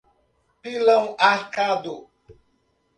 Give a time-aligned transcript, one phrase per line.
[0.63, 2.09] Pilão Arcado